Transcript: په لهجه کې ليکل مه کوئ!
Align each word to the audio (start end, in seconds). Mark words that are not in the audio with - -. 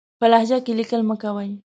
په 0.19 0.25
لهجه 0.31 0.57
کې 0.65 0.73
ليکل 0.79 1.01
مه 1.09 1.15
کوئ! 1.21 1.51